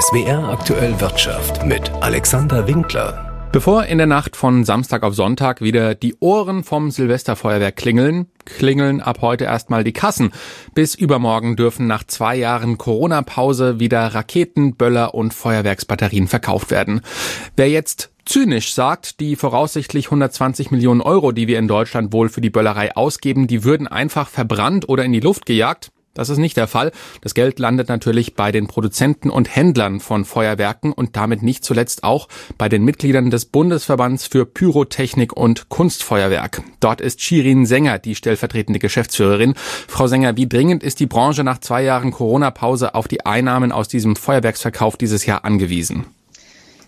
[0.00, 3.48] SWR aktuell Wirtschaft mit Alexander Winkler.
[3.50, 9.00] Bevor in der Nacht von Samstag auf Sonntag wieder die Ohren vom Silvesterfeuerwerk klingeln, klingeln
[9.00, 10.30] ab heute erstmal die Kassen.
[10.72, 17.00] Bis übermorgen dürfen nach zwei Jahren Corona-Pause wieder Raketen, Böller und Feuerwerksbatterien verkauft werden.
[17.56, 22.40] Wer jetzt zynisch sagt, die voraussichtlich 120 Millionen Euro, die wir in Deutschland wohl für
[22.40, 26.56] die Böllerei ausgeben, die würden einfach verbrannt oder in die Luft gejagt, das ist nicht
[26.56, 26.90] der Fall.
[27.22, 32.02] Das Geld landet natürlich bei den Produzenten und Händlern von Feuerwerken und damit nicht zuletzt
[32.02, 32.28] auch
[32.58, 36.62] bei den Mitgliedern des Bundesverbands für Pyrotechnik und Kunstfeuerwerk.
[36.80, 39.54] Dort ist Shirin Sänger die stellvertretende Geschäftsführerin.
[39.86, 43.86] Frau Sänger, wie dringend ist die Branche nach zwei Jahren Corona-Pause auf die Einnahmen aus
[43.86, 46.06] diesem Feuerwerksverkauf dieses Jahr angewiesen?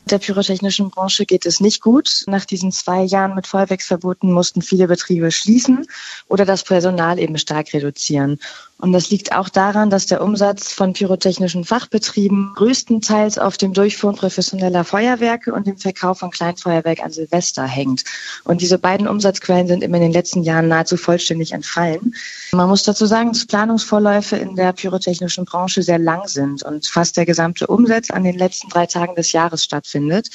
[0.07, 2.25] Der pyrotechnischen Branche geht es nicht gut.
[2.27, 5.87] Nach diesen zwei Jahren mit Feuerwerksverboten mussten viele Betriebe schließen
[6.27, 8.41] oder das Personal eben stark reduzieren.
[8.81, 14.17] Und das liegt auch daran, dass der Umsatz von pyrotechnischen Fachbetrieben größtenteils auf dem Durchführen
[14.17, 18.05] professioneller Feuerwerke und dem Verkauf von Kleinfeuerwerk an Silvester hängt.
[18.45, 22.15] Und diese beiden Umsatzquellen sind immer in den letzten Jahren nahezu vollständig entfallen.
[22.53, 27.19] Man muss dazu sagen, dass Planungsvorläufe in der pyrotechnischen Branche sehr lang sind und fast
[27.19, 30.31] der gesamte Umsatz an den letzten drei Tagen des Jahres stattfindet.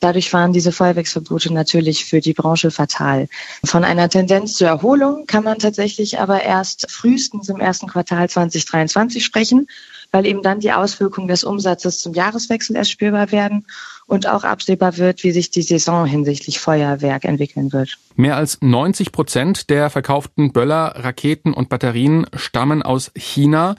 [0.00, 3.28] Dadurch waren diese Feuerwerksverbote natürlich für die Branche fatal.
[3.64, 9.24] Von einer Tendenz zur Erholung kann man tatsächlich aber erst frühestens im ersten Quartal 2023
[9.24, 9.66] sprechen,
[10.12, 13.66] weil eben dann die Auswirkungen des Umsatzes zum Jahreswechsel erst spürbar werden
[14.06, 17.98] und auch absehbar wird, wie sich die Saison hinsichtlich Feuerwerk entwickeln wird.
[18.16, 23.76] Mehr als 90 Prozent der verkauften Böller, Raketen und Batterien stammen aus China.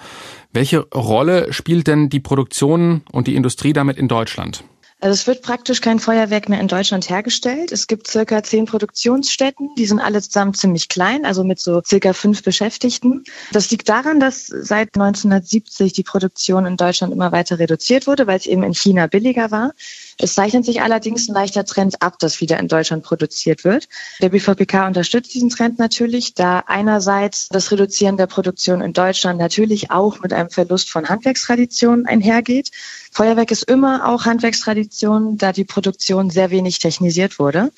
[0.53, 4.63] Welche Rolle spielt denn die Produktion und die Industrie damit in Deutschland?
[5.01, 7.71] Also es wird praktisch kein Feuerwerk mehr in Deutschland hergestellt.
[7.71, 12.11] Es gibt circa zehn Produktionsstätten, die sind alle zusammen ziemlich klein, also mit so circa
[12.11, 13.23] fünf Beschäftigten.
[13.53, 18.37] Das liegt daran, dass seit 1970 die Produktion in Deutschland immer weiter reduziert wurde, weil
[18.37, 19.73] es eben in China billiger war.
[20.21, 23.87] Es zeichnet sich allerdings ein leichter Trend ab, dass wieder in Deutschland produziert wird.
[24.21, 29.91] Der BVPK unterstützt diesen Trend natürlich, da einerseits das Reduzieren der Produktion in Deutschland natürlich
[29.91, 32.71] auch mit einem Verlust von Handwerkstraditionen einhergeht.
[33.11, 37.71] Feuerwerk ist immer auch Handwerkstradition, da die Produktion sehr wenig technisiert wurde.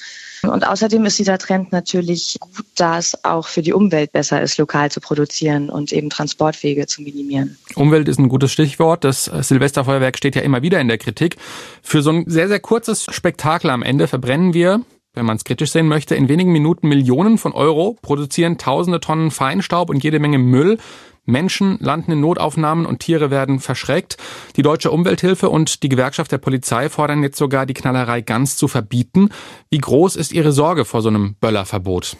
[0.43, 4.57] Und außerdem ist dieser Trend natürlich gut, da es auch für die Umwelt besser ist,
[4.57, 7.57] lokal zu produzieren und eben Transportwege zu minimieren.
[7.75, 9.03] Umwelt ist ein gutes Stichwort.
[9.03, 11.37] Das Silvesterfeuerwerk steht ja immer wieder in der Kritik.
[11.83, 14.81] Für so ein sehr, sehr kurzes Spektakel am Ende verbrennen wir
[15.13, 19.31] wenn man es kritisch sehen möchte, in wenigen Minuten Millionen von Euro, produzieren tausende Tonnen
[19.31, 20.77] Feinstaub und jede Menge Müll.
[21.25, 24.17] Menschen landen in Notaufnahmen und Tiere werden verschreckt.
[24.55, 28.67] Die Deutsche Umwelthilfe und die Gewerkschaft der Polizei fordern jetzt sogar, die Knallerei ganz zu
[28.67, 29.29] verbieten.
[29.69, 32.17] Wie groß ist Ihre Sorge vor so einem Böllerverbot?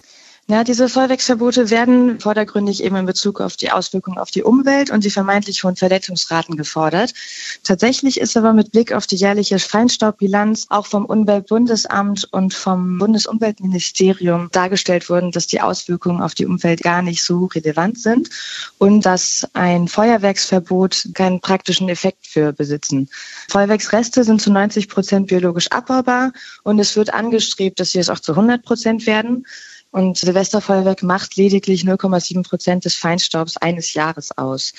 [0.48, 5.06] Ja, diese Feuerwerksverbote werden vordergründig eben in Bezug auf die Auswirkungen auf die Umwelt und
[5.06, 7.14] die vermeintlich hohen Verletzungsraten gefordert.
[7.64, 14.50] Tatsächlich ist aber mit Blick auf die jährliche Feinstaubbilanz auch vom Umweltbundesamt und vom Bundesumweltministerium
[14.52, 18.30] dargestellt worden, dass die Auswirkungen auf die Umwelt gar nicht so relevant sind
[18.78, 23.10] und dass ein Feuerwerksverbot keinen praktischen Effekt für besitzen.
[23.48, 28.20] Feuerwerksreste sind zu 90 Prozent biologisch abbaubar und es wird angestrebt, dass sie es auch
[28.20, 29.46] zu 100 Prozent werden.
[29.92, 34.74] Und Silvesterfeuerwerk macht lediglich 0,7 Prozent des Feinstaubs eines Jahres aus.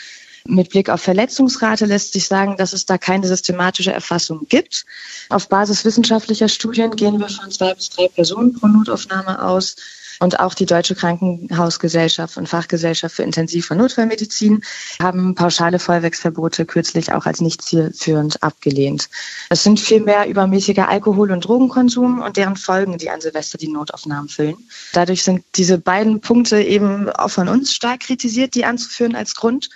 [0.44, 4.84] Mit Blick auf Verletzungsrate lässt sich sagen, dass es da keine systematische Erfassung gibt.
[5.28, 9.76] Auf Basis wissenschaftlicher Studien gehen wir von zwei bis drei Personen pro Notaufnahme aus.
[10.20, 14.62] Und auch die Deutsche Krankenhausgesellschaft und Fachgesellschaft für Intensiv- und Notfallmedizin
[15.00, 19.08] haben pauschale Feuerwerksverbote kürzlich auch als nicht zielführend abgelehnt.
[19.50, 24.28] Es sind vielmehr übermäßiger Alkohol- und Drogenkonsum und deren Folgen, die an Silvester die Notaufnahmen
[24.28, 24.56] füllen.
[24.92, 29.68] Dadurch sind diese beiden Punkte eben auch von uns stark kritisiert, die anzuführen als Grund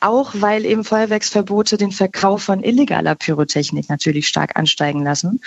[0.00, 5.40] auch weil eben Feuerwerksverbote den Verkauf von illegaler Pyrotechnik natürlich stark ansteigen lassen.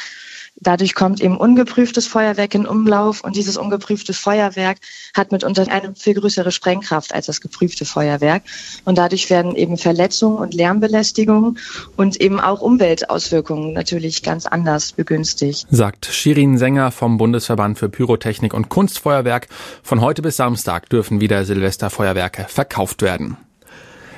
[0.63, 4.77] Dadurch kommt eben ungeprüftes Feuerwerk in Umlauf und dieses ungeprüfte Feuerwerk
[5.13, 8.43] hat mitunter eine viel größere Sprengkraft als das geprüfte Feuerwerk.
[8.85, 11.59] Und dadurch werden eben Verletzungen und Lärmbelästigungen
[11.97, 15.67] und eben auch Umweltauswirkungen natürlich ganz anders begünstigt.
[15.69, 19.49] Sagt Shirin Sänger vom Bundesverband für Pyrotechnik und Kunstfeuerwerk.
[19.83, 23.37] Von heute bis Samstag dürfen wieder Silvesterfeuerwerke verkauft werden.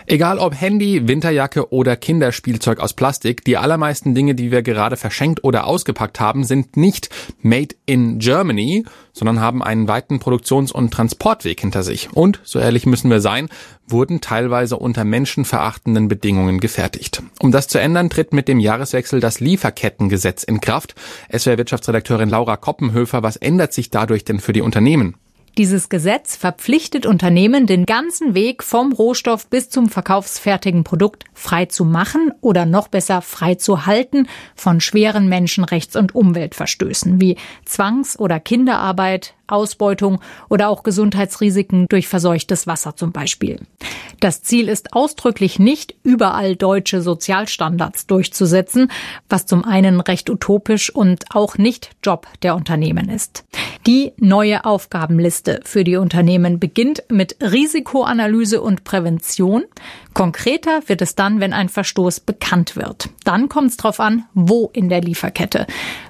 [0.08, 5.44] Egal ob Handy, Winterjacke oder Kinderspielzeug aus Plastik, die allermeisten Dinge, die wir gerade verschenkt
[5.44, 7.10] oder ausgepackt haben, sind nicht
[7.42, 12.10] made in Germany, sondern haben einen weiten Produktions- und Transportweg hinter sich.
[12.14, 13.50] Und, so ehrlich müssen wir sein,
[13.88, 17.24] wurden teilweise unter menschenverachtenden Bedingungen gefertigt.
[17.40, 20.94] Um das zu ändern, tritt mit dem Jahreswechsel das Lieferkettengesetz in Kraft.
[21.36, 25.16] SWR Wirtschaftsredakteurin Laura Koppenhöfer, was ändert sich dadurch denn für die Unternehmen?
[25.58, 31.86] Dieses Gesetz verpflichtet Unternehmen, den ganzen Weg vom Rohstoff bis zum verkaufsfertigen Produkt frei zu
[31.86, 38.42] machen oder noch besser frei zu halten von schweren Menschenrechts- und Umweltverstößen wie Zwangs- oder
[38.42, 40.20] Kinderarbeit, Ausbeutung
[40.50, 43.62] oder auch Gesundheitsrisiken durch verseuchtes Wasser zum Beispiel.
[44.20, 48.92] Das Ziel ist ausdrücklich nicht, überall deutsche Sozialstandards durchzusetzen,
[49.30, 53.46] was zum einen recht utopisch und auch nicht Job der Unternehmen ist.
[53.88, 59.64] Die neue Aufgabenliste für die Unternehmen beginnt mit Risikoanalyse und Prävention.
[60.16, 63.10] Konkreter wird es dann, wenn ein Verstoß bekannt wird.
[63.26, 65.68] Dann kommt es darauf an, wo in der Lieferkette.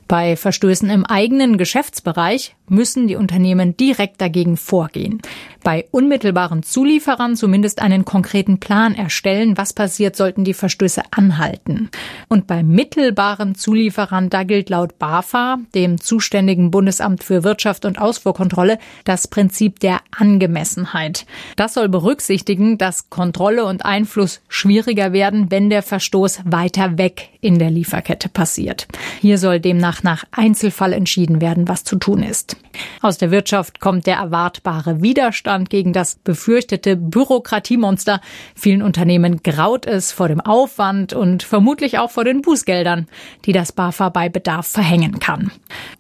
[0.08, 5.20] Bei Verstößen im eigenen Geschäftsbereich müssen die Unternehmen direkt dagegen vorgehen.
[5.64, 11.90] Bei unmittelbaren Zulieferern zumindest einen konkreten Plan erstellen, was passiert, sollten die Verstöße anhalten.
[12.28, 18.78] Und bei mittelbaren Zulieferern, da gilt laut BAFA, dem zuständigen Bundesamt für Wirtschaft und Ausfuhrkontrolle,
[19.06, 21.26] das Prinzip der Angemessenheit.
[21.56, 27.60] Das soll berücksichtigen, dass Kontrolle und Einfluss schwieriger werden, wenn der Verstoß weiter weg in
[27.60, 28.88] der Lieferkette passiert.
[29.22, 32.58] Hier soll demnach nach Einzelfall entschieden werden, was zu tun ist.
[33.02, 38.20] Aus der Wirtschaft kommt der erwartbare Widerstand gegen das befürchtete Bürokratiemonster.
[38.54, 43.08] Vielen Unternehmen graut es vor dem Aufwand und vermutlich auch vor den Bußgeldern,
[43.46, 45.52] die das BAFA bei Bedarf verhängen kann.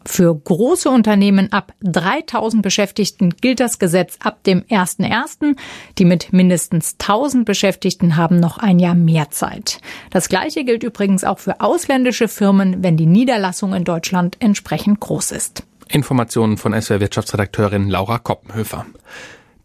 [0.05, 5.55] Für große Unternehmen ab 3000 Beschäftigten gilt das Gesetz ab dem 1.1.
[5.97, 7.84] Die mit mindestens 1000 Beschäftigten
[8.17, 9.79] haben noch ein Jahr mehr Zeit.
[10.09, 15.31] Das Gleiche gilt übrigens auch für ausländische Firmen, wenn die Niederlassung in Deutschland entsprechend groß
[15.31, 15.63] ist.
[15.87, 18.85] Informationen von SWR Wirtschaftsredakteurin Laura Koppenhöfer.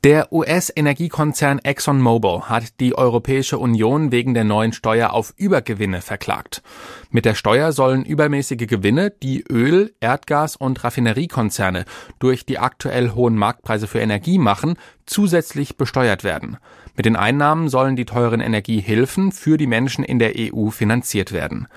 [0.03, 6.63] Der US-Energiekonzern ExxonMobil hat die Europäische Union wegen der neuen Steuer auf Übergewinne verklagt.
[7.11, 11.85] Mit der Steuer sollen übermäßige Gewinne, die Öl-, Erdgas- und Raffineriekonzerne
[12.19, 16.57] durch die aktuell hohen Marktpreise für Energie machen, zusätzlich besteuert werden.
[16.97, 21.69] Mit den Einnahmen sollen die teuren Energiehilfen für die Menschen in der EU finanziert werden.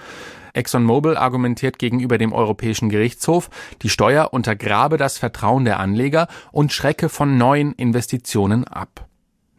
[0.53, 3.49] ExxonMobil argumentiert gegenüber dem Europäischen Gerichtshof,
[3.81, 9.07] die Steuer untergrabe das Vertrauen der Anleger und schrecke von neuen Investitionen ab.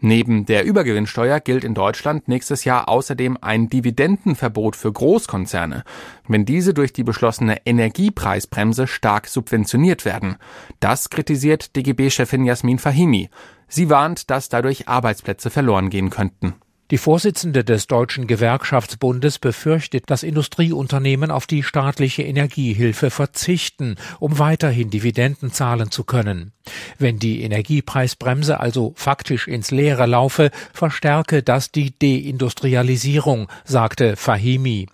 [0.07, 5.83] Neben der Übergewinnsteuer gilt in Deutschland nächstes Jahr außerdem ein Dividendenverbot für Großkonzerne,
[6.29, 10.37] wenn diese durch die beschlossene Energiepreisbremse stark subventioniert werden.
[10.79, 13.31] Das kritisiert DGB-Chefin Jasmin Fahimi.
[13.67, 16.55] Sie warnt, dass dadurch Arbeitsplätze verloren gehen könnten.
[16.91, 24.91] Die Vorsitzende des Deutschen Gewerkschaftsbundes befürchtet, dass Industrieunternehmen auf die staatliche Energiehilfe verzichten, um weiterhin
[24.91, 26.53] Dividenden zahlen zu können.
[26.99, 34.87] Wenn die Energiepreisbremse also faktisch ins Leere laufe, verstärke das die Deindustrialisierung, sagte Fahimi.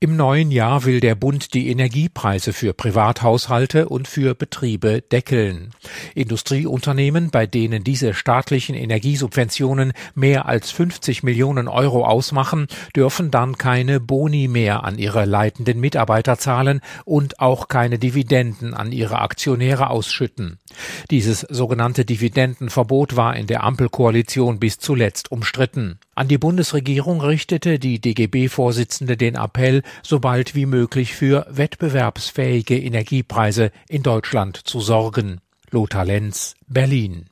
[0.00, 5.70] Im neuen Jahr will der Bund die Energiepreise für Privathaushalte und für Betriebe deckeln.
[6.16, 12.66] Industrieunternehmen, bei denen diese staatlichen Energiesubventionen mehr als 50 Millionen Euro ausmachen,
[12.96, 18.90] dürfen dann keine Boni mehr an ihre leitenden Mitarbeiter zahlen und auch keine Dividenden an
[18.90, 20.58] ihre Aktionäre ausschütten.
[21.10, 26.00] Dieses sogenannte Dividendenverbot war in der Ampelkoalition bis zuletzt umstritten.
[26.14, 33.72] An die Bundesregierung richtete die DGB-Vorsitzende den Appell, so bald wie möglich für wettbewerbsfähige Energiepreise
[33.88, 35.40] in Deutschland zu sorgen.
[35.70, 37.30] Lothar Lenz, Berlin.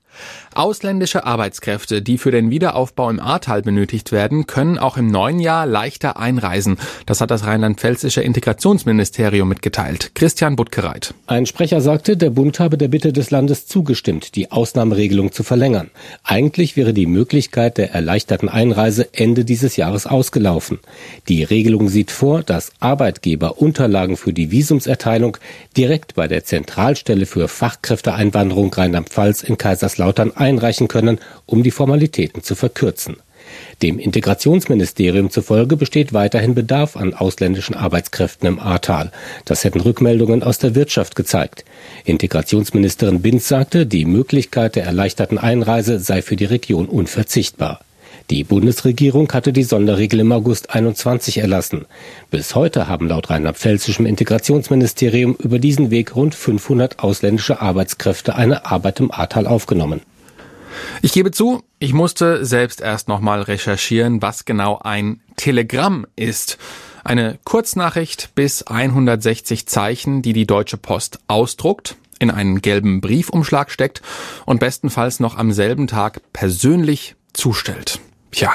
[0.55, 5.65] Ausländische Arbeitskräfte, die für den Wiederaufbau im Ahrtal benötigt werden, können auch im neuen Jahr
[5.65, 6.77] leichter einreisen.
[7.07, 10.11] Das hat das rheinland-pfälzische Integrationsministerium mitgeteilt.
[10.15, 11.15] Christian Buttgereit.
[11.29, 15.91] Ein Sprecher sagte, der Bund habe der Bitte des Landes zugestimmt, die Ausnahmeregelung zu verlängern.
[16.25, 20.81] Eigentlich wäre die Möglichkeit der erleichterten Einreise Ende dieses Jahres ausgelaufen.
[21.29, 25.37] Die Regelung sieht vor, dass Arbeitgeber Unterlagen für die Visumserteilung
[25.77, 32.55] direkt bei der Zentralstelle für Fachkräfteeinwanderung Rheinland-Pfalz in Kaiserslautern einreichen können, um die Formalitäten zu
[32.55, 33.17] verkürzen.
[33.83, 39.11] Dem Integrationsministerium zufolge besteht weiterhin Bedarf an ausländischen Arbeitskräften im Ahrtal.
[39.45, 41.65] Das hätten Rückmeldungen aus der Wirtschaft gezeigt.
[42.05, 47.81] Integrationsministerin Binz sagte, die Möglichkeit der erleichterten Einreise sei für die Region unverzichtbar.
[48.31, 51.87] Die Bundesregierung hatte die Sonderregel im August 21 erlassen.
[52.31, 59.01] Bis heute haben laut rheinland-pfälzischem Integrationsministerium über diesen Weg rund 500 ausländische Arbeitskräfte eine Arbeit
[59.01, 60.03] im Ahrtal aufgenommen.
[61.03, 66.57] Ich gebe zu, ich musste selbst erst nochmal recherchieren, was genau ein Telegramm ist.
[67.03, 74.03] Eine Kurznachricht bis 160 Zeichen, die die Deutsche Post ausdruckt, in einen gelben Briefumschlag steckt
[74.47, 77.99] und bestenfalls noch am selben Tag persönlich zustellt.
[78.31, 78.53] Tja,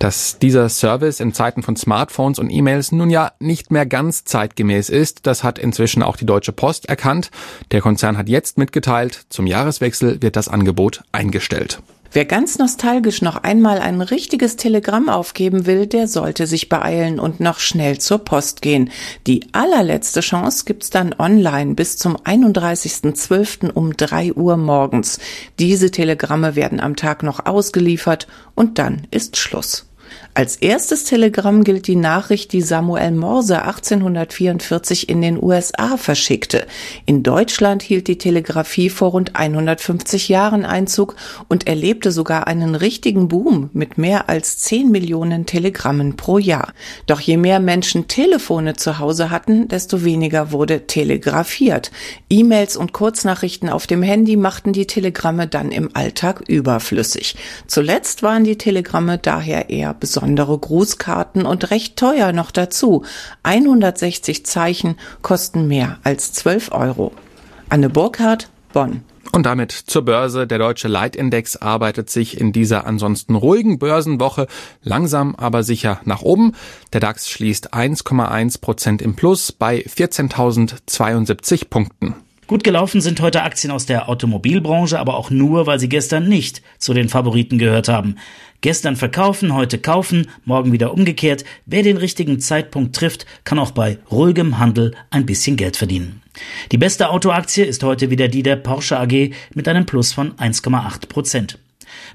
[0.00, 4.88] dass dieser Service in Zeiten von Smartphones und E-Mails nun ja nicht mehr ganz zeitgemäß
[4.88, 7.30] ist, das hat inzwischen auch die Deutsche Post erkannt.
[7.70, 11.80] Der Konzern hat jetzt mitgeteilt, zum Jahreswechsel wird das Angebot eingestellt.
[12.14, 17.40] Wer ganz nostalgisch noch einmal ein richtiges Telegramm aufgeben will, der sollte sich beeilen und
[17.40, 18.92] noch schnell zur Post gehen.
[19.26, 23.72] Die allerletzte Chance gibt's dann online bis zum 31.12.
[23.72, 25.18] um 3 Uhr morgens.
[25.58, 29.88] Diese Telegramme werden am Tag noch ausgeliefert und dann ist Schluss.
[30.36, 36.66] Als erstes Telegramm gilt die Nachricht, die Samuel Morse 1844 in den USA verschickte.
[37.06, 41.14] In Deutschland hielt die Telegrafie vor rund 150 Jahren Einzug
[41.46, 46.72] und erlebte sogar einen richtigen Boom mit mehr als 10 Millionen Telegrammen pro Jahr.
[47.06, 51.92] Doch je mehr Menschen Telefone zu Hause hatten, desto weniger wurde telegrafiert.
[52.28, 57.36] E-Mails und Kurznachrichten auf dem Handy machten die Telegramme dann im Alltag überflüssig.
[57.68, 59.94] Zuletzt waren die Telegramme daher eher
[60.24, 63.04] besondere Grußkarten und recht teuer noch dazu.
[63.42, 67.12] 160 Zeichen kosten mehr als 12 Euro.
[67.68, 69.02] Anne Burkhardt, Bonn.
[69.32, 70.46] Und damit zur Börse.
[70.46, 74.46] Der deutsche Leitindex arbeitet sich in dieser ansonsten ruhigen Börsenwoche
[74.82, 76.52] langsam aber sicher nach oben.
[76.94, 82.14] Der DAX schließt 1,1 Prozent im Plus bei 14.072 Punkten.
[82.46, 86.60] Gut gelaufen sind heute Aktien aus der Automobilbranche, aber auch nur, weil sie gestern nicht
[86.78, 88.16] zu den Favoriten gehört haben.
[88.60, 91.44] Gestern verkaufen, heute kaufen, morgen wieder umgekehrt.
[91.64, 96.22] Wer den richtigen Zeitpunkt trifft, kann auch bei ruhigem Handel ein bisschen Geld verdienen.
[96.70, 101.08] Die beste Autoaktie ist heute wieder die der Porsche AG mit einem Plus von 1,8
[101.08, 101.58] Prozent.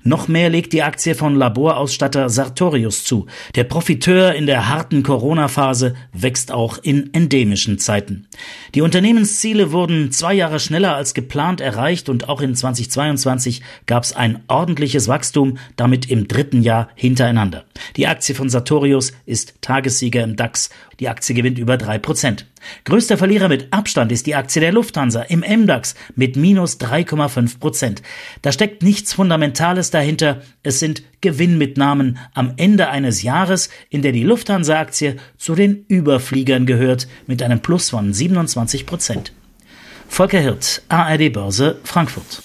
[0.03, 3.25] Noch mehr legt die Aktie von Laborausstatter Sartorius zu.
[3.55, 8.27] Der Profiteur in der harten Corona-Phase wächst auch in endemischen Zeiten.
[8.75, 14.15] Die Unternehmensziele wurden zwei Jahre schneller als geplant erreicht und auch in 2022 gab es
[14.15, 17.65] ein ordentliches Wachstum, damit im dritten Jahr hintereinander.
[17.95, 20.69] Die Aktie von Sartorius ist Tagessieger im DAX.
[20.99, 22.45] Die Aktie gewinnt über drei Prozent.
[22.83, 28.01] Größter Verlierer mit Abstand ist die Aktie der Lufthansa im MDAX mit minus 3,5 Prozent.
[28.41, 30.41] Da steckt nichts Fundamentales dahinter.
[30.61, 37.07] Es sind Gewinnmitnahmen am Ende eines Jahres, in der die Lufthansa-Aktie zu den Überfliegern gehört
[37.27, 39.31] mit einem Plus von 27 Prozent.
[40.09, 42.41] Volker Hirt, ARD Börse, Frankfurt.